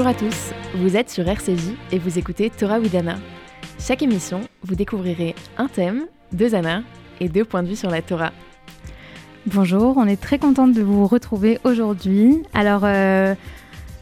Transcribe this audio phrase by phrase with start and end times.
[0.00, 3.18] Bonjour à tous, vous êtes sur RCJ et vous écoutez Torah Widana.
[3.78, 6.80] Chaque émission, vous découvrirez un thème, deux annas
[7.20, 8.32] et deux points de vue sur la Torah.
[9.44, 12.42] Bonjour, on est très contente de vous retrouver aujourd'hui.
[12.54, 13.34] Alors, euh,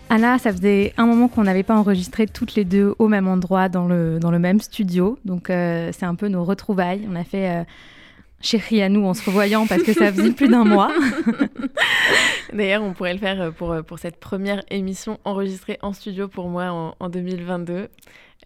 [0.08, 3.68] Anna, ça faisait un moment qu'on n'avait pas enregistré toutes les deux au même endroit,
[3.68, 5.18] dans le, dans le même studio.
[5.24, 7.08] Donc, euh, c'est un peu nos retrouvailles.
[7.10, 7.64] On a fait euh,
[8.40, 10.92] chérie à nous en se revoyant parce que ça faisait plus d'un mois.
[12.52, 16.28] D'ailleurs, on pourrait le faire euh, pour, euh, pour cette première émission enregistrée en studio
[16.28, 17.88] pour moi en, en 2022.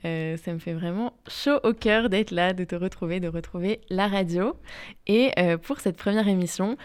[0.05, 3.81] Euh, ça me fait vraiment chaud au cœur d'être là, de te retrouver, de retrouver
[3.89, 4.57] la radio.
[5.07, 5.31] Et
[5.63, 6.77] pour cette première émission,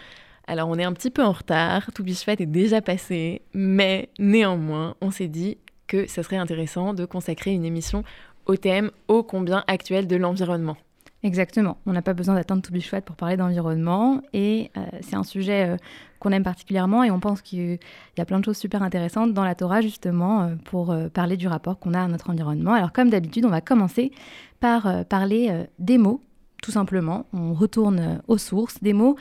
[0.46, 4.94] alors on est un petit peu en retard, tout biche est déjà passé, mais néanmoins,
[5.00, 8.04] on s'est dit que ça serait intéressant de consacrer une émission
[8.46, 10.76] au thème ô combien actuel de l'environnement.
[11.24, 11.78] Exactement.
[11.84, 14.22] On n'a pas besoin d'attendre tout chouette pour parler d'environnement.
[14.32, 15.76] Et euh, c'est un sujet euh,
[16.20, 17.02] qu'on aime particulièrement.
[17.02, 17.78] Et on pense qu'il
[18.16, 21.48] y a plein de choses super intéressantes dans la Torah, justement, euh, pour parler du
[21.48, 22.72] rapport qu'on a à notre environnement.
[22.72, 24.12] Alors, comme d'habitude, on va commencer
[24.60, 26.22] par parler des mots.
[26.62, 29.16] Tout simplement, on retourne aux sources, des mots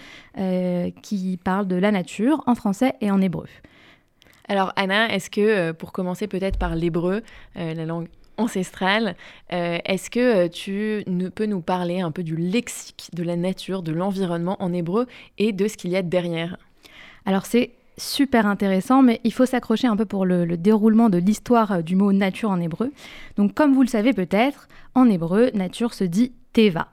[1.03, 3.45] qui parlent de la nature en français et en hébreu.
[4.47, 7.21] Alors Anna, est-ce que, pour commencer peut-être par l'hébreu,
[7.55, 9.15] la langue ancestrale,
[9.53, 13.35] euh, est-ce que euh, tu ne peux nous parler un peu du lexique de la
[13.35, 15.07] nature, de l'environnement en hébreu
[15.37, 16.57] et de ce qu'il y a derrière?
[17.25, 21.17] Alors c'est super intéressant, mais il faut s'accrocher un peu pour le, le déroulement de
[21.17, 22.91] l'histoire euh, du mot nature en hébreu.
[23.35, 26.87] Donc comme vous le savez peut-être, en hébreu, nature se dit Teva.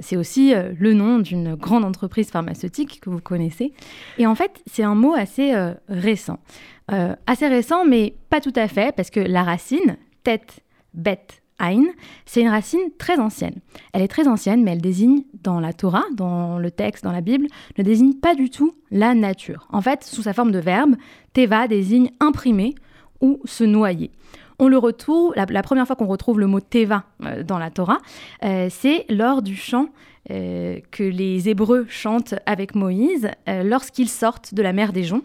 [0.00, 3.72] C'est aussi le nom d'une grande entreprise pharmaceutique que vous connaissez.
[4.18, 5.54] Et en fait, c'est un mot assez
[5.88, 6.40] récent.
[6.88, 10.63] Assez récent, mais pas tout à fait, parce que la racine, tête,
[10.94, 11.84] bête, Ein,
[12.26, 13.54] c'est une racine très ancienne.
[13.92, 17.20] Elle est très ancienne, mais elle désigne dans la Torah, dans le texte, dans la
[17.20, 17.46] Bible,
[17.78, 19.68] ne désigne pas du tout la nature.
[19.70, 20.96] En fait, sous sa forme de verbe,
[21.32, 22.74] teva désigne imprimer
[23.20, 24.10] ou se noyer.
[24.58, 27.70] On le retrouve, la, la première fois qu'on retrouve le mot teva euh, dans la
[27.70, 27.98] Torah,
[28.44, 29.88] euh, c'est lors du chant
[30.30, 35.24] euh, que les Hébreux chantent avec Moïse euh, lorsqu'ils sortent de la mer des Joncs.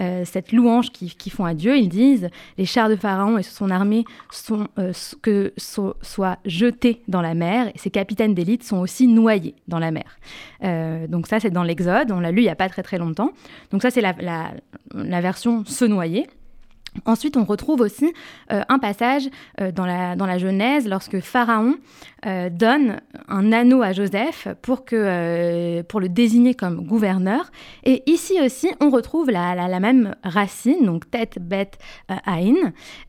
[0.00, 2.28] Euh, cette louange qu'ils qui font à Dieu, ils disent
[2.58, 4.66] les chars de Pharaon et son armée sont,
[5.22, 9.78] que so- soient jetés dans la mer, et ses capitaines d'élite sont aussi noyés dans
[9.78, 10.18] la mer.
[11.08, 13.30] Donc ça, c'est dans l'Exode, on l'a lu il n'y a pas très très longtemps.
[13.70, 16.26] Donc ça, c'est la, version se noyer.
[17.04, 18.12] Ensuite, on retrouve aussi
[18.48, 19.28] un passage
[19.74, 21.76] dans, la, dans la Genèse lorsque Pharaon
[22.26, 27.50] euh, donne un anneau à Joseph pour, que, euh, pour le désigner comme gouverneur.
[27.84, 31.78] Et ici aussi, on retrouve la, la- même racine, donc tête, bête,
[32.10, 32.16] euh,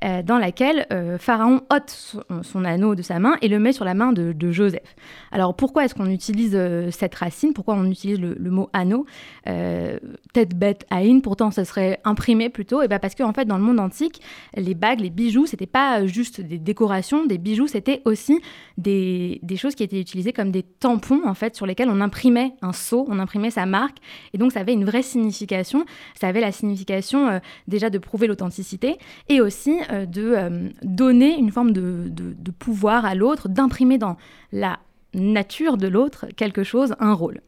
[0.05, 0.87] euh, dans laquelle
[1.19, 4.51] Pharaon ôte son, anneau de sa main et le met sur la main de, de
[4.51, 4.95] Joseph.
[5.31, 6.57] Alors pourquoi est-ce qu'on utilise
[6.91, 7.53] cette racine?
[7.53, 9.05] Pourquoi on utilise le, mot anneau?
[9.45, 12.81] Tête, bête, Aïn, pourtant ça serait imprimé plutôt.
[12.81, 14.21] Et ben parce qu'en en fait, dans le monde antique,
[14.55, 18.39] les bagues, les bijoux, c'était pas juste des décorations, des bijoux, c'était aussi
[18.77, 19.00] des,
[19.41, 22.73] des choses qui étaient utilisées comme des tampons en fait sur lesquels on imprimait un
[22.73, 23.97] sceau, on imprimait sa marque
[24.33, 25.85] et donc ça avait une vraie signification.
[26.19, 28.97] Ça avait la signification euh, déjà de prouver l'authenticité
[29.29, 33.97] et aussi euh, de euh, donner une forme de, de- de pouvoir à l'autre, d'imprimer
[33.97, 34.17] dans
[34.51, 34.79] la
[35.13, 37.41] nature de l'autre quelque chose, un rôle.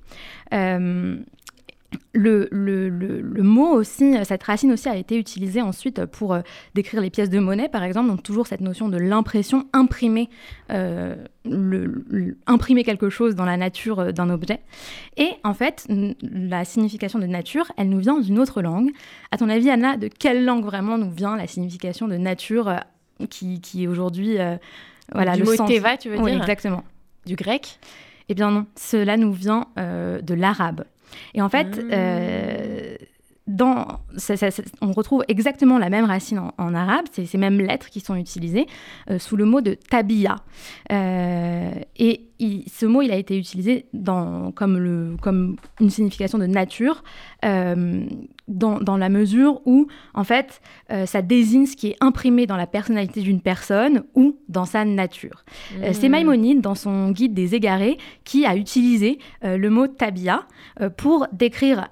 [1.93, 6.33] Euh, le, le- le- le mot aussi, cette racine aussi a été utilisée ensuite pour
[6.33, 6.41] euh,
[6.75, 10.29] décrire les pièces de monnaie, par exemple, donc toujours cette notion de l'impression, imprimer,
[10.71, 11.15] euh,
[12.47, 14.59] imprimer quelque chose dans la nature euh, d'un objet.
[15.17, 15.87] Et en fait,
[16.21, 18.91] la signification de nature, elle nous vient d'une autre langue.
[19.31, 22.77] À ton avis, Anna, de quelle langue vraiment nous vient la signification de nature euh,
[23.29, 24.55] qui, qui est aujourd'hui euh,
[25.13, 26.41] voilà, Du le mot sens teva, tu veux Oui, dire?
[26.41, 26.83] exactement.
[27.25, 27.79] Du grec?
[28.29, 30.85] Eh bien non, cela nous vient euh, de l'arabe.
[31.33, 31.89] Et en fait, Mm.
[31.91, 32.95] euh,
[33.45, 33.85] dans,
[34.15, 37.59] ça- ça- ça- on retrouve exactement la même racine en, en arabe, c'est ces mêmes
[37.59, 38.67] lettres qui sont utilisées
[39.09, 40.37] euh, sous le mot de tabiya.
[40.91, 46.37] Euh, et il- ce mot, il a été utilisé dans, comme, le, comme une signification
[46.37, 47.03] de nature,
[47.45, 48.03] euh,
[48.47, 52.57] dans, dans la mesure où, en fait, euh, ça désigne ce qui est imprimé dans
[52.57, 55.45] la personnalité d'une personne ou dans sa nature.
[55.81, 56.11] Euh, C'est Hmm.
[56.11, 60.45] Maïmonide, dans son guide des égarés, qui a utilisé le mot tabia
[60.97, 61.87] pour décrire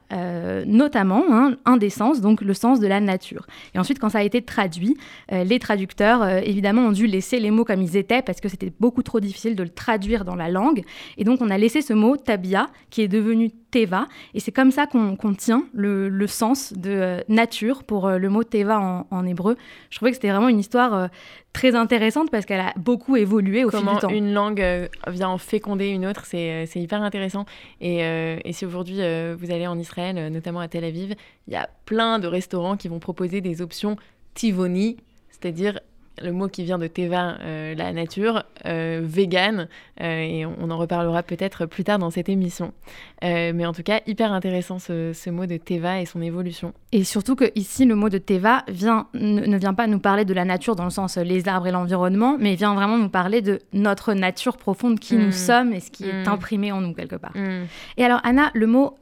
[0.66, 3.48] notamment hein, un des sens, donc le sens de la nature.
[3.74, 4.96] Et ensuite, quand ça a été traduit,
[5.32, 9.04] les traducteurs, évidemment, ont dû laisser les mots comme ils étaient parce que c'était beaucoup
[9.04, 10.83] trop difficile de le traduire dans la langue.
[11.18, 14.07] Et donc, on a laissé ce mot tabia, qui est devenu teva.
[14.33, 18.30] Et c'est comme ça qu'on tient le, le sens de euh, nature pour euh, le
[18.30, 19.56] mot teva en, en hébreu.
[19.89, 21.07] Je trouvais que c'était vraiment une histoire euh,
[21.54, 24.10] très intéressante parce qu'elle a beaucoup évolué au Comment fil du temps.
[24.10, 27.45] une langue vient en féconder une autre, c'est hyper intéressant.
[27.81, 31.16] Et, euh, et si aujourd'hui euh, vous allez en Israël, notamment à Tel Aviv,
[31.48, 33.98] il y a plein de restaurants qui vont proposer des options
[34.34, 34.98] Tivoni,
[35.30, 35.80] c'est-à-dire
[36.24, 39.68] le mot qui vient de Teva, euh, la nature, euh, vegan,
[40.02, 42.74] euh, et on, en reparlera peut-être plus tard dans cette émission.
[43.22, 46.74] mais en tout cas, hyper intéressant ce, mot de Teva et son évolution.
[46.92, 50.34] Et surtout que ici, le mot de Teva vient, ne, vient pas nous parler de
[50.34, 53.60] la nature dans le sens les arbres et l'environnement, mais vient vraiment nous parler de
[53.74, 55.32] notre nature profonde, qui nous mm.
[55.32, 56.30] sommes et ce qui est mm.
[56.30, 57.36] imprimé en nous quelque part.
[57.36, 57.66] Mm.
[57.98, 58.98] Et alors, Anna, le mot,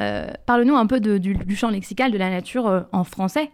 [0.45, 3.49] parle-nous un peu du, du, champ lexical de la nature en français.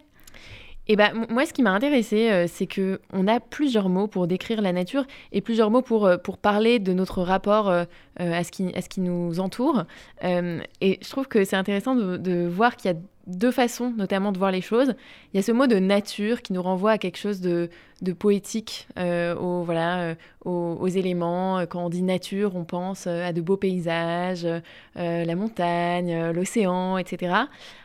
[0.88, 4.28] Et bah, moi, ce qui m'a intéressé, euh, c'est que on a plusieurs mots pour
[4.28, 7.84] décrire la nature et plusieurs mots pour, euh, pour parler de notre rapport euh,
[8.18, 9.84] à, ce qui, à ce qui nous entoure.
[10.22, 12.96] et je trouve que c'est intéressant de, voir qu'il y a
[13.26, 14.94] deux façons, notamment, de voir les choses.
[15.32, 17.68] Il y a ce mot de nature qui nous renvoie à quelque chose de,
[18.00, 21.66] de poétique, aux, voilà, aux, éléments.
[21.68, 24.46] Quand on dit nature, on pense à de beaux paysages,
[24.94, 27.34] la montagne, l'océan, etc.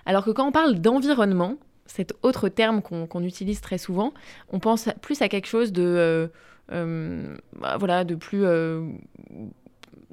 [0.06, 1.57] Alors que quand on parle d'environnement,
[1.93, 4.13] cet autre terme qu'on utilise très souvent,
[4.51, 6.27] on pense plus à quelque chose de, euh,
[6.71, 8.88] euh, bah, voilà, de plus euh,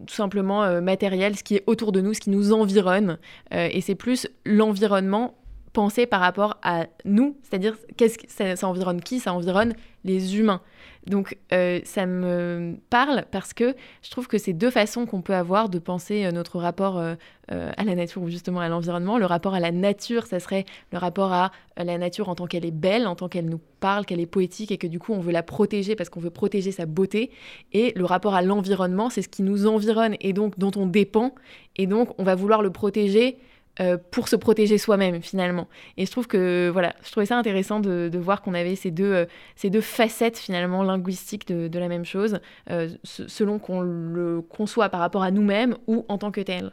[0.06, 3.18] tout simplement matériel, ce qui est autour de nous, ce qui nous environne.
[3.50, 5.37] et c'est plus l'environnement
[5.72, 9.74] pensé par rapport à nous, c'est-à-dire qu'est-ce que ça, environne qui Ça environne
[10.04, 10.60] les humains.
[11.06, 15.34] Donc euh, ça me parle parce que je trouve que c'est deux façons qu'on peut
[15.34, 17.14] avoir de penser euh, notre rapport euh,
[17.48, 19.16] à la nature ou justement à l'environnement.
[19.16, 22.66] Le rapport à la nature, ça serait le rapport à la nature en tant qu'elle
[22.66, 25.20] est belle, en tant qu'elle nous parle, qu'elle est poétique et que du coup on
[25.20, 27.30] veut la protéger parce qu'on veut protéger sa beauté.
[27.72, 31.34] Et le rapport à l'environnement, c'est ce qui nous environne et donc dont on dépend.
[31.76, 33.38] Et donc on va vouloir le protéger
[33.80, 35.68] euh, pour se protéger soi-même finalement.
[35.96, 39.12] Et je trouve que voilà, je trouvais ça intéressant de, voir qu'on avait ces deux,
[39.12, 42.40] euh, ces deux facettes finalement linguistiques de, la même chose,
[42.70, 46.72] euh, selon qu'on le conçoit par rapport à nous-mêmes ou en tant que tel.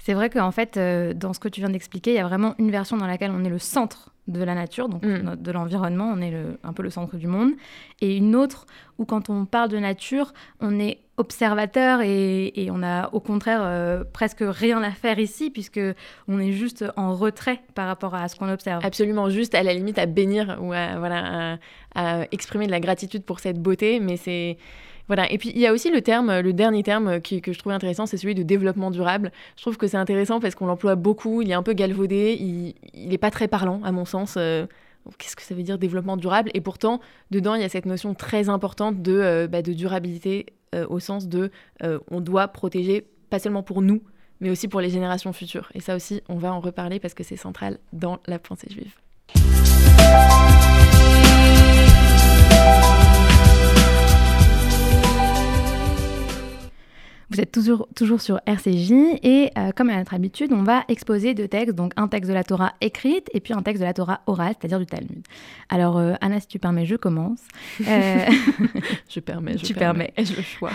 [0.00, 2.70] C'est vrai qu'en fait, dans ce que tu viens d'expliquer, il y a vraiment une
[2.70, 5.36] version dans laquelle on est le centre de la nature, donc mm.
[5.36, 7.52] de l'environnement, on est un peu le centre du monde,
[8.00, 8.66] et une autre
[8.98, 14.04] où quand on parle de nature, on est observateur et, on a au contraire euh,
[14.10, 15.80] presque rien à faire ici puisque
[16.28, 18.84] on est juste en retrait par rapport à ce qu'on observe.
[18.84, 21.58] Absolument, juste à la limite à bénir ou à, voilà,
[21.94, 24.56] à exprimer de la gratitude pour cette beauté, mais c'est
[25.08, 25.30] voilà.
[25.30, 28.06] Et puis il y a aussi le terme, le dernier terme que je trouve intéressant,
[28.06, 29.30] c'est celui de développement durable.
[29.56, 33.08] Je trouve que c'est intéressant parce qu'on l'emploie beaucoup, il est un peu galvaudé, il
[33.08, 34.36] n'est pas très parlant à mon sens.
[34.38, 34.66] Euh,
[35.18, 36.50] qu'est-ce que ça veut dire développement durable?
[36.54, 37.00] Et pourtant,
[37.30, 41.00] dedans, il y a cette notion très importante de, euh, bah, de durabilité euh, au
[41.00, 41.50] sens de
[42.10, 44.02] on doit protéger, pas seulement pour nous,
[44.40, 45.70] mais aussi pour les générations futures.
[45.74, 48.94] Et ça aussi, on va en reparler parce que c'est central dans la pensée juive.
[57.30, 58.90] Vous êtes toujours, toujours sur RCJ
[59.22, 62.34] et euh, comme à notre habitude, on va exposer deux textes, donc un texte de
[62.34, 65.24] la Torah écrite et puis un texte de la Torah orale, c'est-à-dire du Talmud.
[65.68, 67.40] Alors euh, Anna, si tu permets, je commence.
[67.86, 68.26] Euh,
[69.08, 70.12] je permets, je tu permets.
[70.16, 70.72] Et je le choix.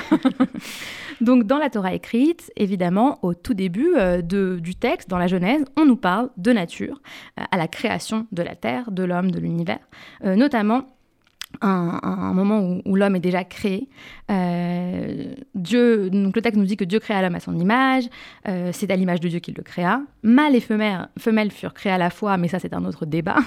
[1.22, 3.94] donc dans la Torah écrite, évidemment, au tout début
[4.24, 7.02] de, du texte, dans la Genèse, on nous parle de nature,
[7.36, 9.80] à la création de la terre, de l'homme, de l'univers,
[10.24, 10.86] notamment
[11.62, 13.88] un, moment où, l'homme est déjà créé.
[14.32, 18.06] Euh, Dieu, donc le texte nous dit que Dieu créa l'homme à son image,
[18.48, 20.02] euh, c'est à l'image de Dieu qu'il le créa.
[20.24, 23.38] Mâle et femelle, femelles furent créés à la fois, mais ça c'est un autre débat.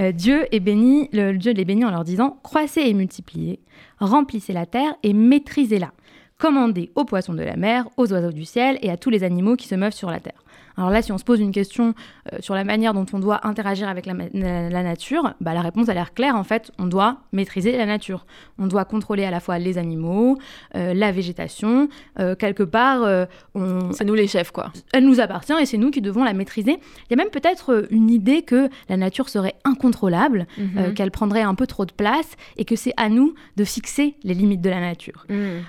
[0.00, 3.60] Euh, Dieu est béni, Dieu les bénit en leur disant croissez et multipliez,
[3.98, 5.92] remplissez la terre et maîtrisez-la.
[6.38, 9.54] Commandez aux poissons de la mer, aux oiseaux du ciel et à tous les animaux
[9.54, 10.43] qui se meuvent sur la terre.
[10.76, 11.94] Alors là, si on se pose une question
[12.32, 15.94] euh, sur la manière dont on doit interagir avec la, nature, bah, la réponse a
[15.94, 16.36] l'air claire.
[16.36, 18.26] En fait, on doit maîtriser la nature.
[18.58, 20.38] On doit contrôler à la fois les animaux,
[20.74, 21.88] euh, la végétation.
[22.18, 23.92] Euh, quelque part, on...
[23.92, 24.72] c'est nous les chefs, quoi.
[24.92, 26.72] Elle nous appartient et c'est nous qui devons la maîtriser.
[26.72, 30.94] Il y a même peut-être une idée que la nature serait incontrôlable, mhm.
[30.94, 34.34] qu'elle prendrait un peu trop de place et que c'est à nous de fixer les
[34.34, 35.26] limites de la nature.
[35.28, 35.62] Mhm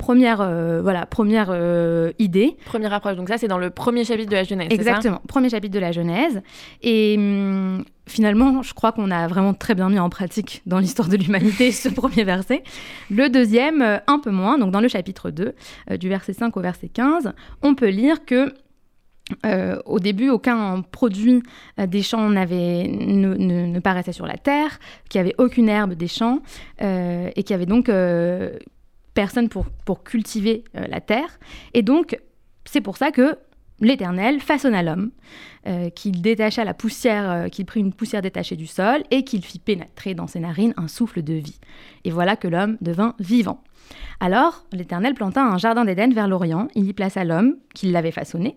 [0.00, 2.56] première, euh, voilà, première euh, idée.
[2.64, 3.16] Première approche.
[3.16, 4.68] Donc ça, c'est dans le premier chapitre de la Genèse.
[4.70, 6.40] Exactement, premier chapitre de la Genèse.
[6.82, 11.08] Et hum, finalement, je crois qu'on a vraiment très bien mis en pratique dans l'histoire
[11.08, 12.64] de l'humanité ce premier verset.
[13.10, 14.58] Le deuxième, euh, un peu moins.
[14.58, 15.54] Donc dans le chapitre 2,
[15.98, 18.52] du verset 5 au verset 15, on peut lire que
[19.86, 21.40] au début, aucun produit
[21.78, 26.08] des champs n'avait, ne, ne, paraissait sur la terre, qu'il n'y avait aucune herbe des
[26.08, 26.40] champs,
[26.80, 27.88] et qu'il y avait donc
[29.14, 31.38] personne pour, pour cultiver euh, la terre.
[31.74, 32.18] Et donc,
[32.64, 33.36] c'est pour ça que
[33.80, 35.10] l'Éternel façonna l'homme,
[35.66, 39.44] euh, qu'il détacha la poussière, euh, qu'il prit une poussière détachée du sol et qu'il
[39.44, 41.58] fit pénétrer dans ses narines un souffle de vie.
[42.04, 43.62] Et voilà que l'homme devint vivant.
[44.20, 48.56] Alors, l'Éternel planta un jardin d'Éden vers l'Orient, il y plaça l'homme qu'il l'avait façonné.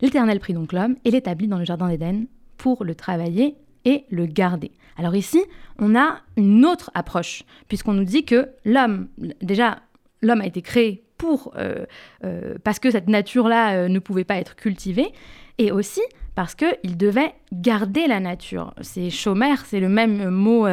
[0.00, 2.26] L'Éternel prit donc l'homme et l'établit dans le jardin d'Éden
[2.56, 4.72] pour le travailler et le garder.
[4.96, 5.40] Alors ici,
[5.78, 9.08] on a une autre approche, puisqu'on nous dit que l'homme,
[9.40, 9.78] déjà,
[10.22, 11.84] l'homme a été créé pour, euh,
[12.24, 15.12] euh, parce que cette nature-là euh, ne pouvait pas être cultivée,
[15.58, 16.00] et aussi
[16.36, 18.72] parce qu'il devait garder la nature.
[18.80, 20.68] C'est chomer, c'est le même mot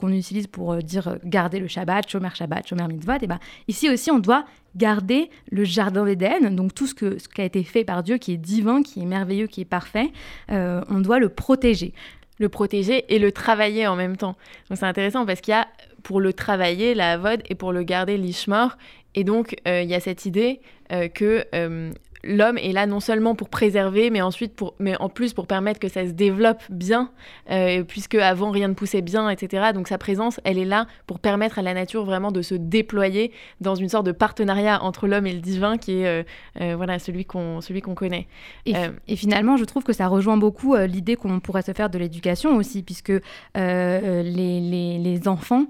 [0.00, 3.18] qu'on utilise pour dire garder le Shabbat, chomer Shabbat, chomer mitzvot.
[3.20, 4.46] Et ben, ici aussi, on doit
[4.76, 8.16] garder le jardin d'Éden, donc tout ce, que, ce qui a été fait par Dieu,
[8.16, 10.10] qui est divin, qui est merveilleux, qui est parfait,
[10.48, 11.92] on doit le protéger
[12.38, 14.36] le protéger et le travailler en même temps.
[14.68, 15.68] Donc c'est intéressant parce qu'il y a
[16.02, 18.76] pour le travailler la avod et pour le garder l'ishmor.
[19.14, 20.60] Et donc euh, il y a cette idée
[20.92, 21.92] euh, que euh,
[22.26, 25.80] l'homme est là non seulement pour préserver, mais ensuite pour, mais en plus pour permettre
[25.80, 27.10] que ça se développe bien,
[27.50, 29.70] euh, puisque avant rien ne poussait bien, etc.
[29.74, 33.32] Donc sa présence, elle est là pour permettre à la nature vraiment de se déployer
[33.60, 36.22] dans une sorte de partenariat entre l'homme et le divin, qui est euh,
[36.60, 38.26] euh, voilà celui qu'on celui qu'on connaît.
[38.66, 38.74] Et,
[39.08, 42.56] et, finalement, je trouve que ça rejoint beaucoup l'idée qu'on pourrait se faire de l'éducation
[42.56, 43.12] aussi, puisque
[43.54, 45.66] les, les, les, enfants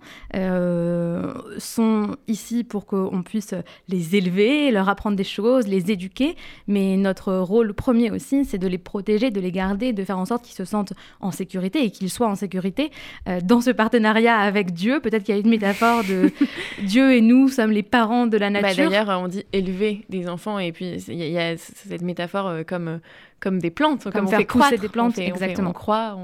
[1.58, 3.54] sont ici pour qu'on puisse
[3.88, 6.37] les élever, leur apprendre des choses, les éduquer.
[6.68, 10.24] Mais notre rôle premier aussi, c'est de les protéger, de les garder, de faire en
[10.24, 12.90] sorte qu'ils se sentent en sécurité et qu'ils soient en sécurité
[13.28, 15.00] euh, dans ce partenariat avec Dieu.
[15.00, 16.32] Peut-être qu'il y a une métaphore de
[16.82, 18.90] Dieu et nous sommes les parents de la bah, nature.
[18.90, 23.00] D'ailleurs, on dit élever des enfants et puis il y, a cette métaphore euh, comme
[23.40, 25.70] comme des plantes, comme, faire pousser des plantes, exactement.
[25.70, 26.16] On, croit.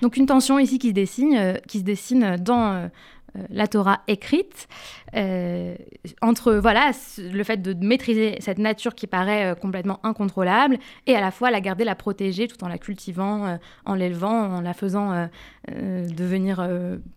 [0.00, 2.88] Donc une tension ici qui se dessine, euh, qui se dessine dans
[3.50, 4.68] la Torah écrite
[5.16, 5.74] euh,
[6.20, 11.20] entre voilà le fait de maîtriser cette nature qui paraît euh, complètement incontrôlable et à
[11.20, 14.74] la fois la garder, la protéger tout en la cultivant, euh, en l'élevant, en la
[14.74, 15.28] faisant
[15.68, 16.66] devenir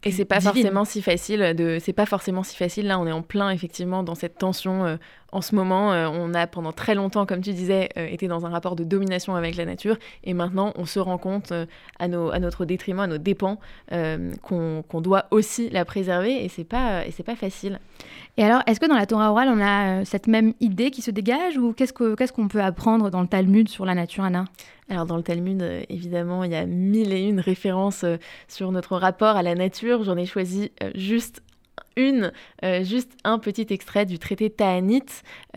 [0.04, 2.88] et c'est pas forcément si facile de c'est pas forcément si facile.
[2.88, 4.98] Là on est en plein effectivement dans cette tension
[5.32, 8.76] en ce moment on a pendant très longtemps comme tu disais été dans un rapport
[8.76, 9.98] de domination avec la nature.
[10.24, 11.54] Et maintenant on se rend compte
[12.00, 13.60] à, nos, à notre détriment à nos dépens
[14.42, 16.44] qu'on doit aussi la préserver.
[16.44, 17.80] Et c'est pas et c'est pas facile.
[18.38, 21.02] Et alors, est-ce que dans la Torah orale, on a euh, cette même idée qui
[21.02, 24.46] se dégage ou qu'est-ce qu'on peut apprendre dans le Talmud sur la nature, Anna?
[24.90, 28.72] Alors dans le Talmud, euh, évidemment, il y a mille et une références euh, sur
[28.72, 30.04] notre rapport à la nature.
[30.04, 31.42] J'en ai choisi juste
[31.96, 32.32] une,
[32.64, 35.04] euh, juste un petit extrait du traité Ta'anit,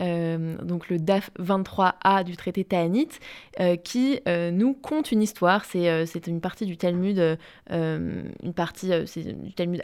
[0.01, 3.09] euh, donc le DAF 23a du traité Ta'anit,
[3.59, 4.19] euh, qui
[4.51, 5.65] nous conte une histoire.
[5.65, 7.37] C'est une partie du Talmud,
[7.69, 9.83] une partie du Talmud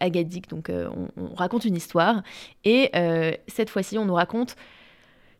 [0.00, 2.22] agadique, donc on, on, raconte une histoire.
[2.64, 2.90] Et
[3.46, 4.56] cette fois-ci, on nous raconte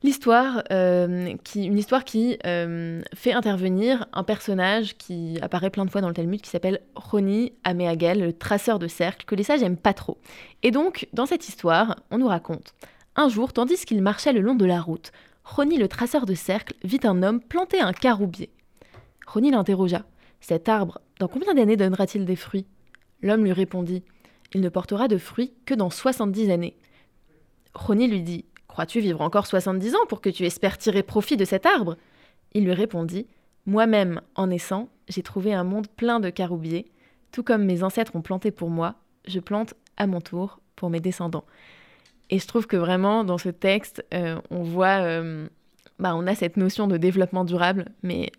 [0.03, 5.91] l'histoire, euh, qui, une histoire qui euh, fait intervenir un personnage qui apparaît plein de
[5.91, 9.63] fois dans le Talmud qui s'appelle Roni Améagel, le traceur de cercles, que les sages
[9.63, 10.19] n'aiment pas trop.
[10.63, 12.75] Et donc, dans cette histoire, on nous raconte
[13.17, 15.11] un jour, tandis qu'il marchait le long de la route,
[15.43, 18.51] Roni le traceur de cercles vit un homme planter un caroubier.
[19.27, 20.05] Roni l'interrogea.
[20.41, 22.67] Cet arbre, dans combien d'années donnera-t-il des fruits?
[23.23, 24.03] L'homme lui répondit.
[24.53, 26.77] Il ne portera de fruits que dans soixante-dix années.
[27.75, 28.45] Roni lui dit
[28.77, 31.97] Crois-tu vivre encore soixante-dix ans pour que tu espères tirer profit de cet arbre?
[32.53, 33.27] Il lui répondit
[33.65, 36.85] Moi-même, en naissant, j'ai trouvé un monde plein de caroubiers.
[37.33, 41.01] Tout comme mes ancêtres ont planté pour moi, je plante à mon tour pour mes
[41.01, 41.47] descendants.
[42.29, 45.49] Et je trouve que vraiment, dans ce texte, euh, on voit, euh,
[45.99, 48.31] bah, on a cette notion de développement durable, mais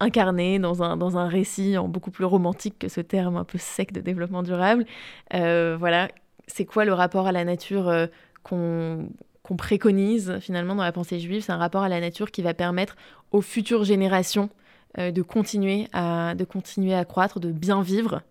[0.00, 3.58] incarnée dans un, dans un récit en beaucoup plus romantique que ce terme un peu
[3.58, 4.84] sec de développement durable.
[5.32, 6.08] Euh, voilà,
[6.48, 8.08] c'est quoi le rapport à la nature
[8.42, 9.08] qu'on
[9.42, 12.54] qu'on préconise finalement dans la pensée juive, c'est un rapport à la nature qui va
[12.54, 12.96] permettre
[13.32, 14.50] aux futures générations
[14.98, 18.22] euh, de, continuer à, de continuer à croître, de bien vivre.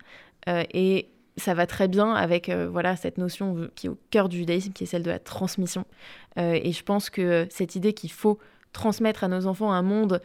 [0.49, 4.27] Euh, et ça va très bien avec euh, voilà cette notion qui est au cœur
[4.27, 5.85] du judaïsme, qui est celle de la transmission.
[6.35, 8.39] et je pense que cette idée qu'il faut
[8.73, 10.21] transmettre à nos enfants un monde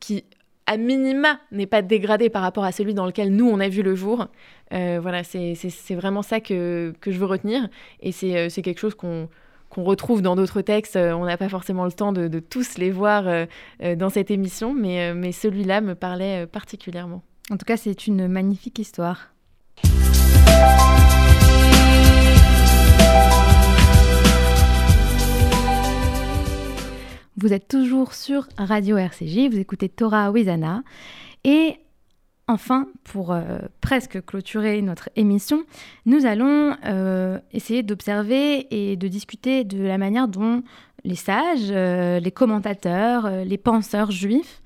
[0.00, 0.24] qui,
[0.66, 3.82] à minima, n'est pas dégradé par rapport à celui dans lequel nous, on a vu
[3.82, 4.26] le jour.
[4.70, 7.68] voilà, c'est vraiment ça que, que, je veux retenir.
[8.00, 9.28] Et c'est quelque chose qu'on
[9.68, 10.96] qu'on retrouve dans d'autres textes.
[10.96, 13.46] Euh, on n'a pas forcément le temps de, tous les voir euh,
[13.82, 17.22] euh, dans cette émission, mais, celui-là me parlait particulièrement.
[17.50, 19.30] En tout cas, c'est une magnifique histoire.
[27.36, 30.82] Vous êtes toujours sur Radio RCJ, vous écoutez Torah Wizana.
[31.44, 31.76] Et
[32.50, 35.64] Enfin, pour euh, presque clôturer notre émission,
[36.06, 40.62] nous allons euh, essayer d'observer et de discuter de la manière dont
[41.04, 44.62] les sages, euh, les commentateurs, les penseurs juifs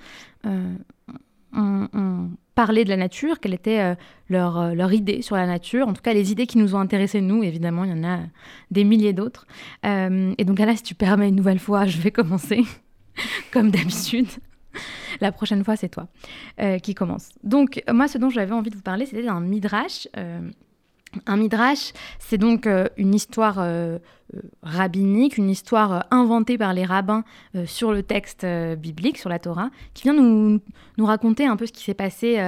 [1.54, 3.96] ont, parlé de la nature, quelle était
[4.28, 7.42] leur, idée sur la nature, en tout cas les idées qui nous ont intéressés, nous,
[7.42, 8.20] évidemment, il y en a
[8.70, 9.46] des milliers d'autres.
[9.84, 12.62] et donc là, si tu permets une nouvelle fois, je vais commencer,
[13.52, 14.28] comme d'habitude.
[15.20, 16.08] La prochaine fois, c'est toi
[16.82, 17.30] qui commence.
[17.44, 20.08] Donc, moi, ce dont j'avais envie de vous parler, c'était d'un midrash.
[21.26, 23.98] Un midrash, c'est donc euh, une histoire euh,
[24.34, 27.22] euh, rabbinique, une histoire inventée par les rabbins
[27.66, 28.46] sur le texte
[28.78, 30.60] biblique, sur la Torah, qui vient nous,
[30.96, 32.40] nous raconter un peu ce qui s'est passé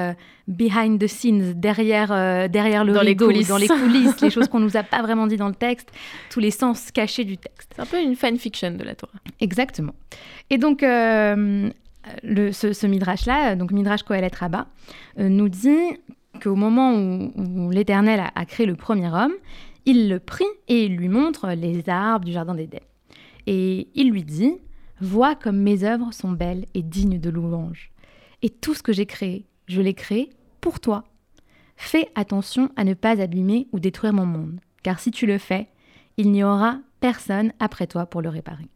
[0.48, 4.60] behind the scenes, derrière, derrière le dans rideau, les dans les coulisses, les choses qu'on
[4.60, 5.90] nous a pas vraiment dit dans le texte,
[6.30, 7.70] tous les sens cachés du texte.
[7.76, 9.12] C'est un peu une fanfiction de la Torah.
[9.40, 9.94] Exactement.
[10.48, 10.82] Et donc,
[12.22, 14.66] ce, midrash-là, donc Midrash Kohelet Rabbah,
[15.18, 15.96] nous dit
[16.42, 19.32] qu'au moment où, l'Éternel a, créé le premier homme,
[19.86, 22.80] il le prit et il lui montre les arbres du Jardin d'Éden.
[23.46, 24.54] Et il lui dit,
[25.00, 27.90] Vois comme mes œuvres sont belles et dignes de louange.
[28.42, 30.30] Et tout ce que j'ai créé, je l'ai créé
[30.60, 31.04] pour toi.
[31.76, 35.68] Fais attention à ne pas abîmer ou détruire mon monde, car si tu le fais,
[36.16, 38.68] il n'y aura personne après toi pour le réparer.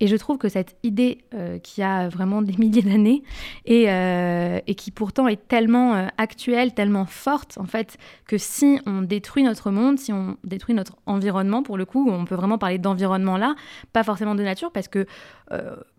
[0.00, 3.22] Et je trouve que cette idée euh, qui a vraiment des milliers d'années
[3.64, 7.96] et, euh, qui pourtant est tellement euh, actuelle, tellement forte, en fait,
[8.26, 12.24] que si on détruit notre monde, si on détruit notre environnement, pour le coup, on
[12.24, 13.54] peut vraiment parler d'environnement là,
[13.92, 15.06] pas forcément de nature, parce que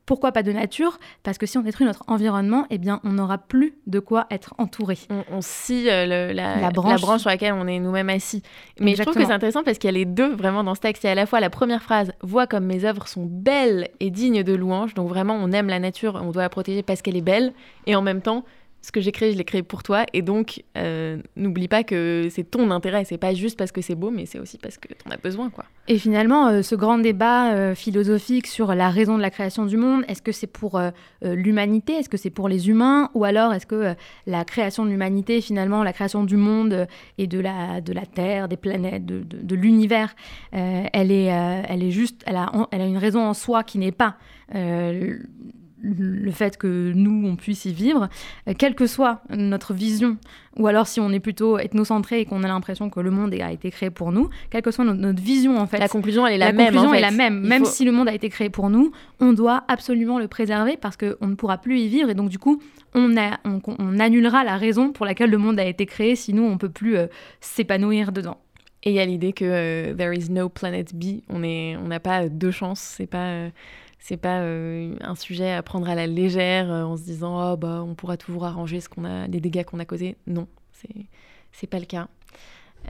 [0.06, 1.00] pourquoi pas de nature?
[1.24, 4.54] Parce que si on détruit notre environnement, eh bien, on n'aura plus de quoi être
[4.58, 4.98] entouré.
[5.32, 7.02] On, scie euh, la, branche.
[7.22, 8.44] sur laquelle on est nous-mêmes assis.
[8.80, 10.82] Mais je trouve que c'est intéressant parce qu'il y a les deux vraiment dans ce
[10.82, 11.04] texte.
[11.04, 13.90] Il y a à la fois la première phrase Vois comme mes œuvres sont belles
[14.00, 14.94] et dignes de louange.
[14.94, 17.54] Donc vraiment, on aime la nature, on doit la protéger parce qu'elle est belle.
[17.88, 18.46] Et en même temps,
[18.86, 20.06] ce que j'ai créé, je l'ai créé pour toi.
[20.14, 23.04] Et donc, euh, n'oublie pas que c'est ton intérêt.
[23.04, 25.50] C'est pas juste parce que c'est beau, mais c'est aussi parce que t'en as besoin,
[25.50, 25.66] quoi.
[25.88, 29.78] Et finalement, euh, ce grand débat euh, philosophique sur la raison de la création du
[29.78, 30.80] monde, est-ce que c'est pour
[31.24, 31.94] l'humanité?
[31.94, 33.10] Est-ce que c'est pour les humains?
[33.16, 33.96] Ou alors, est-ce que
[34.28, 36.88] la création de l'humanité, finalement, la création du monde
[37.18, 40.16] et de la, de la Terre, des planètes, de, de, l'univers,
[40.52, 43.92] elle, est, elle est juste, elle a, elle a une raison en soi qui n'est
[43.92, 44.18] pas
[45.86, 48.10] le fait que nous, on puisse y vivre,
[48.48, 50.18] euh, quelle que soit notre vision,
[50.58, 53.52] ou alors si on est plutôt ethnocentré et qu'on a l'impression que le monde a
[53.52, 55.78] été créé pour nous, quelle que soit notre, vision en fait.
[55.78, 56.74] La conclusion, elle est la, même.
[56.74, 57.40] Conclusion est la même.
[57.42, 60.98] même si le monde a été créé pour nous, on doit absolument le préserver parce
[60.98, 62.62] qu'on ne pourra plus y vivre et donc du coup,
[62.94, 66.54] on, a, on, annulera la raison pour laquelle le monde a été créé, sinon on
[66.54, 67.08] ne peut plus euh,
[67.42, 68.38] s'épanouir dedans.
[68.84, 72.00] Et il y a l'idée que euh, there is no planet B, on n'a on
[72.00, 73.50] pas deux chances, c'est pas
[74.00, 77.58] c'est pas euh, un sujet à prendre à la légère euh, en se disant oh,
[77.58, 80.16] bah on pourra toujours arranger ce qu'on a les dégâts qu'on a causés.
[80.28, 81.08] Non, c'est
[81.52, 82.08] c'est pas le cas.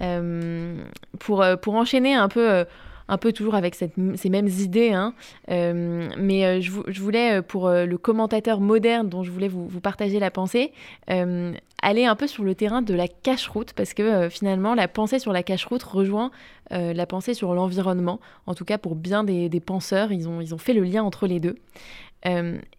[0.02, 0.84] Euh,
[1.20, 2.66] pour, pour enchaîner un peu
[3.08, 4.92] un peu toujours avec ces mêmes idées.
[4.92, 5.14] Hein.
[5.52, 10.20] Euh, mais euh, je, voulais, euh, pour le commentateur moderne dont je voulais vous, partager
[10.20, 10.72] la pensée,
[11.08, 15.32] aller un peu sur le terrain de la cache-route, parce que finalement, la pensée sur
[15.32, 16.32] la cache-route rejoint
[16.72, 18.20] la pensée sur l'environnement.
[18.48, 21.04] En tout cas, pour bien des, des, penseurs, ils ont, ils ont fait le lien
[21.04, 21.58] entre les deux.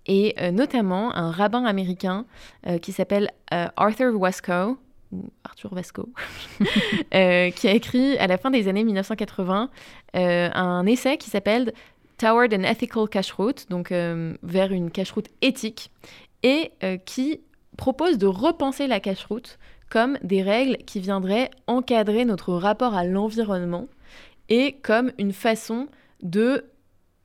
[0.07, 2.25] et notamment un rabbin américain
[2.83, 4.77] qui s'appelle Arthur Wasco,
[5.45, 6.09] Arthur Vasco,
[7.14, 9.71] euh, qui a écrit à la fin des années 1980
[10.14, 11.73] euh, un essai qui s'appelle
[12.19, 15.90] Toward an Ethical Cache-Route, donc euh, vers une cache-route éthique,
[16.42, 16.71] et
[17.07, 17.40] qui
[17.77, 19.59] propose de repenser la cache-route
[19.90, 23.88] comme des règles qui viendraient encadrer notre rapport à l'environnement
[24.49, 25.88] et comme une façon
[26.23, 26.64] de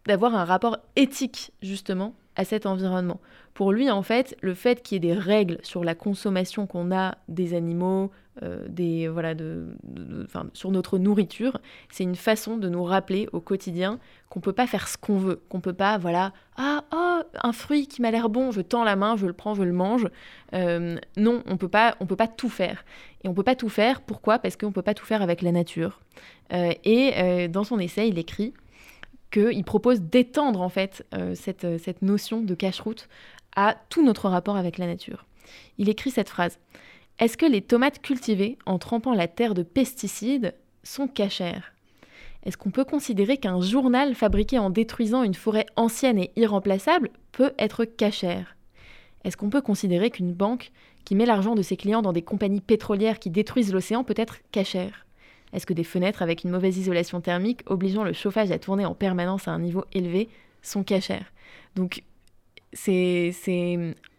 [0.07, 3.19] d'avoir un rapport éthique justement à cet environnement.
[3.53, 6.91] Pour lui, en fait, le fait qu'il y ait des règles sur la consommation qu'on
[6.91, 8.11] a des animaux,
[8.43, 9.75] euh, des, voilà, de,
[10.53, 14.87] sur notre nourriture, c'est une façon de nous rappeler au quotidien qu'on peut pas faire
[14.87, 18.51] ce qu'on veut, qu'on peut pas, voilà, ah, oh, un fruit qui m'a l'air bon,
[18.51, 20.07] je tends la main, je le prends, je le mange.
[20.53, 22.85] Euh, non, on peut pas, on peut pas tout faire.
[23.25, 24.39] Et on peut pas tout faire, pourquoi?
[24.39, 25.99] Parce qu'on peut pas tout faire avec la nature.
[26.53, 28.53] Euh, et dans son essai, il écrit
[29.31, 33.07] qu'il propose d'étendre en fait cette, cette notion de cache-route
[33.55, 35.25] à tout notre rapport avec la nature.
[35.77, 36.59] Il écrit cette phrase
[37.19, 41.73] Est-ce que les tomates cultivées en trempant la terre de pesticides sont cachères?
[42.43, 47.53] Est-ce qu'on peut considérer qu'un journal fabriqué en détruisant une forêt ancienne et irremplaçable peut
[47.59, 48.55] être cachère?
[49.23, 50.71] Est-ce qu'on peut considérer qu'une banque
[51.05, 54.37] qui met l'argent de ses clients dans des compagnies pétrolières qui détruisent l'océan peut être
[54.51, 55.05] cachère?
[55.53, 58.95] Est-ce que des fenêtres avec une mauvaise isolation thermique obligeant le chauffage à tourner en
[58.95, 60.29] permanence à un niveau élevé
[60.61, 61.31] sont cachères?
[61.75, 62.03] Donc
[62.73, 63.33] c'est,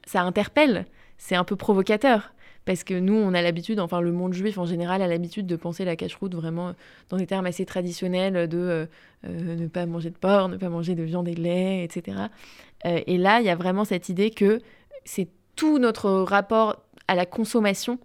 [0.07, 0.87] ça interpelle,
[1.19, 2.33] c'est un peu provocateur.
[2.65, 5.57] Parce que nous, on a l'habitude, enfin le monde juif en général a l'habitude de
[5.57, 6.75] penser la cache-route vraiment
[7.09, 8.87] dans des termes assez traditionnels de euh,
[9.25, 12.19] euh, ne pas manger de porc, ne pas manger de viande et de lait, etc.
[12.87, 14.61] Euh, et là, il y a vraiment cette idée que
[15.05, 17.99] c'est tout notre rapport à la consommation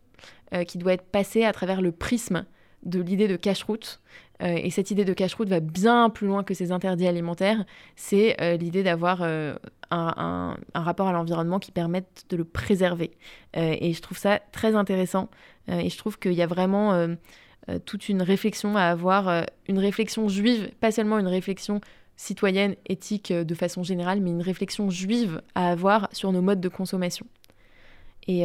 [0.65, 2.45] qui doit être passé à travers le prisme
[2.83, 3.99] de l'idée de cache-route
[4.39, 7.65] et cette idée de cache-route va bien plus loin que ces interdits alimentaires.
[7.95, 9.23] C'est l'idée d'avoir
[9.89, 13.11] un, rapport à l'environnement qui permette de le préserver.
[13.55, 15.29] et je trouve ça très intéressant.
[15.67, 17.07] et je trouve qu'il y a vraiment
[17.85, 21.81] toute une réflexion à avoir, une réflexion juive, pas seulement une réflexion
[22.15, 26.69] citoyenne, éthique de façon générale, mais une réflexion juive à avoir sur nos modes de
[26.69, 27.25] consommation.
[28.27, 28.43] Et,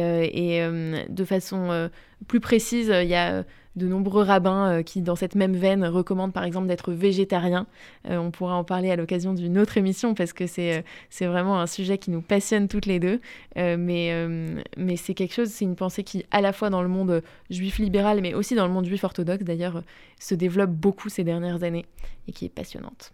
[1.09, 1.89] de façon
[2.27, 3.43] plus précise, il y a
[3.75, 7.65] de nombreux rabbins euh, qui, dans cette même veine, recommandent par exemple d'être végétarien.
[8.09, 10.83] Euh, on pourra en parler à l'occasion d'une autre émission parce que c'est,
[11.21, 13.19] euh, vraiment un sujet qui nous passionne toutes les deux.
[13.55, 14.13] mais,
[14.77, 17.79] mais c'est quelque chose, c'est une pensée qui, à la fois dans le monde juif
[17.79, 19.81] libéral, mais aussi dans le monde juif orthodoxe d'ailleurs,
[20.19, 21.85] se développe beaucoup ces dernières années
[22.27, 23.13] et qui est passionnante.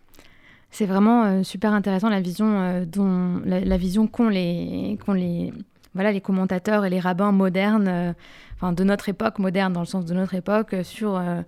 [0.71, 5.53] C'est vraiment super intéressant la vision dont la, vision qu'ont les les
[5.93, 8.15] voilà les commentateurs et les rabbins modernes
[8.59, 11.41] enfin, de notre époque moderne, dans le sens de notre époque, euh, sur, euh,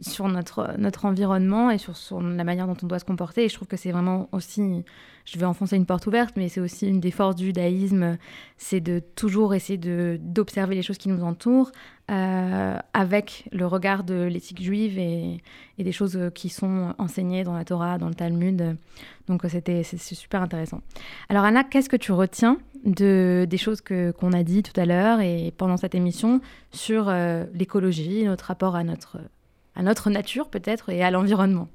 [0.00, 3.44] sur notre, notre environnement et sur, la manière dont on doit se comporter.
[3.44, 4.84] Et je trouve que c'est vraiment aussi,
[5.24, 8.18] je vais enfoncer une porte ouverte, mais c'est aussi une des forces du judaïsme,
[8.56, 9.78] c'est de toujours essayer
[10.18, 11.72] d'observer les choses qui nous entourent
[12.10, 15.42] euh, avec le regard de l'éthique juive et,
[15.78, 18.76] des choses qui sont enseignées dans la Torah, dans le Talmud.
[19.28, 20.80] Donc c'était super intéressant.
[21.28, 25.20] Alors Anna, qu'est-ce que tu retiens de, des choses qu'on a dit tout à l'heure
[25.20, 29.18] et pendant cette émission sur euh, l'écologie, notre rapport à notre,
[29.78, 31.68] à notre nature peut-être et à l'environnement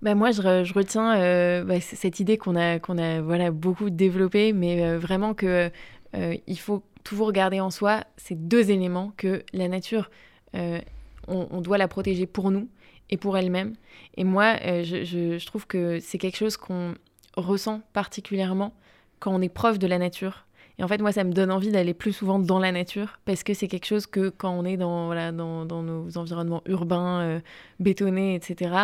[0.00, 4.82] bah moi, je, retiens euh, bah, cette idée qu'on a, a voilà, beaucoup développée, mais
[4.82, 5.70] euh, vraiment que
[6.12, 10.10] il faut toujours garder en soi ces deux éléments, que la nature,
[10.54, 10.82] on,
[11.28, 12.68] on, doit la protéger pour nous
[13.10, 13.74] et pour elle-même.
[14.16, 16.94] Et moi, je, je, je trouve que c'est quelque chose qu'on
[17.36, 18.74] ressent particulièrement
[19.20, 20.46] quand on est proche de la nature.
[20.78, 23.42] Et en fait, moi, ça me donne envie d'aller plus souvent dans la nature parce
[23.42, 27.20] que c'est quelque chose que quand on est dans, voilà, dans, dans nos environnements urbains,
[27.20, 27.40] euh,
[27.80, 28.74] bétonnés, etc.,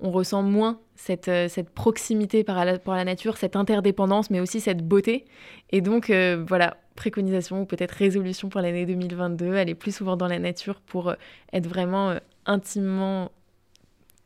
[0.00, 4.40] on ressent moins cette, euh, cette proximité par la, pour la nature, cette interdépendance, mais
[4.40, 5.24] aussi cette beauté.
[5.70, 10.28] Et donc, euh, voilà, préconisation ou peut-être résolution pour l'année 2022, aller plus souvent dans
[10.28, 11.14] la nature pour
[11.52, 12.14] être vraiment
[12.46, 13.30] intimement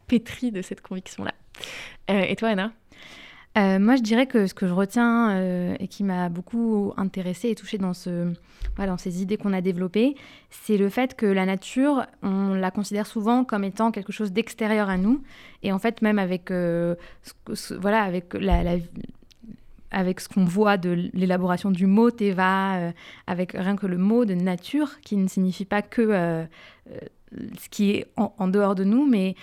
[0.06, 1.32] pétri de cette conviction-là.
[2.08, 2.72] et toi, Anna?
[3.56, 7.50] Euh, moi, je dirais que ce que je retiens euh, et qui m'a beaucoup intéressée
[7.50, 8.32] et touchée dans, ce,
[8.76, 10.14] dans ces idées qu'on a développées,
[10.50, 14.90] c'est le fait que la nature, on la considère souvent comme étant quelque chose d'extérieur
[14.90, 15.22] à nous.
[15.62, 16.96] Et en fait, même avec, euh,
[17.80, 18.76] voilà, avec la,
[19.90, 22.92] avec ce qu'on voit de l'élaboration du mot Teva,
[23.26, 26.46] avec rien que le mot de nature, qui ne signifie pas que
[27.32, 29.34] ce qui est en, dehors de nous, mais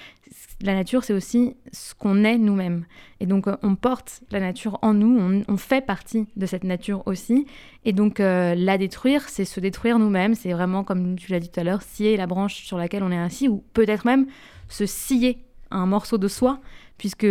[0.62, 2.86] la nature, c'est aussi ce qu'on est nous-mêmes.
[3.20, 7.04] Et donc, euh, on porte la nature en nous, on, fait partie de cette nature
[7.06, 7.46] aussi.
[7.86, 10.36] Et donc, euh, la détruire, c'est se détruire nous-mêmes.
[10.36, 13.12] C'est vraiment, comme tu l'as dit tout à l'heure, scier la branche sur laquelle on
[13.12, 14.28] est assis, ou peut-être même
[14.70, 16.60] se scier un morceau de soi
[17.04, 17.28] puisque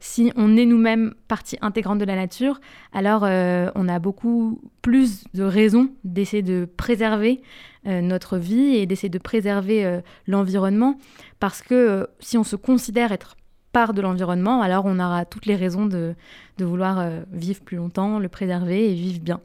[0.00, 2.60] si on est nous-mêmes partie intégrante de la nature,
[2.92, 7.40] alors euh, on a beaucoup plus de raisons d'essayer de préserver
[7.86, 10.98] euh, notre vie et d'essayer de préserver euh, l'environnement,
[11.38, 13.36] parce que si on se considère être
[13.70, 16.16] part de l'environnement, alors on aura toutes les raisons de,
[16.58, 19.40] de vouloir vivre plus longtemps, le préserver et vivre bien.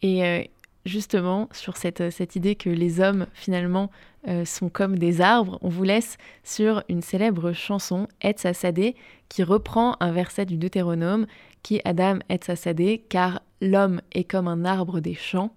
[0.00, 0.50] Et
[0.86, 3.90] justement, sur cette, cette idée que les hommes, finalement,
[4.28, 8.96] euh, sont comme des arbres, on vous laisse sur une célèbre chanson, Etz Assadé,
[9.28, 11.26] qui reprend un verset du Deutéronome
[11.62, 15.54] qui Adam Etz Assadé, car l'homme est comme un arbre des champs.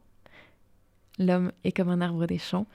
[1.17, 2.67] L'homme est comme un arbre des champs.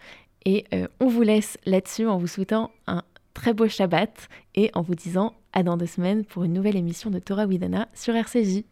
[0.44, 3.02] Et euh, on vous laisse là-dessus en vous souhaitant un
[3.33, 7.11] très beau Shabbat et en vous disant à dans deux semaines pour une nouvelle émission
[7.11, 8.64] de Torah Widana sur RCJ.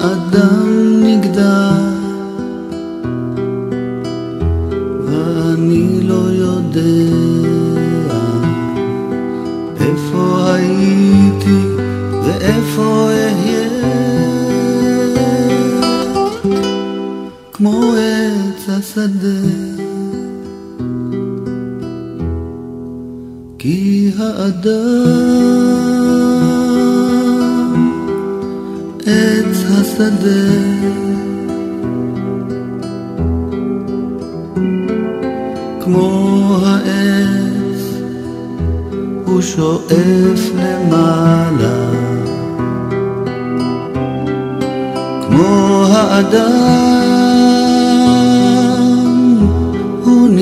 [0.00, 0.67] Adam.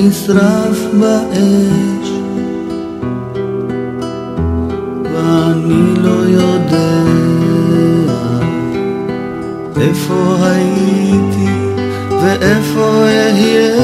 [0.07, 2.09] נשרף באש.
[5.03, 7.03] ואני לא יודע
[9.81, 11.51] איפה הייתי
[12.21, 13.77] ואיפה אהיה.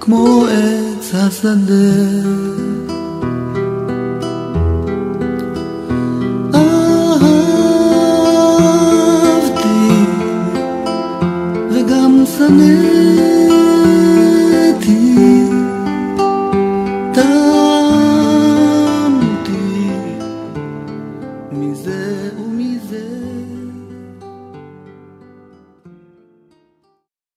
[0.00, 2.45] כמו עץ השדה
[12.46, 12.85] 손을